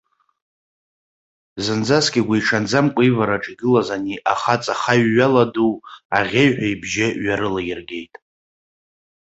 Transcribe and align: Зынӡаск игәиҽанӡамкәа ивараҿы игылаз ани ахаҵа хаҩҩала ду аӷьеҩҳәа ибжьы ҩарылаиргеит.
Зынӡаск 1.63 2.13
игәиҽанӡамкәа 2.19 3.03
ивараҿы 3.09 3.51
игылаз 3.53 3.89
ани 3.95 4.15
ахаҵа 4.33 4.73
хаҩҩала 4.81 5.45
ду 5.53 5.73
аӷьеҩҳәа 6.17 6.67
ибжьы 6.73 7.07
ҩарылаиргеит. 7.23 8.13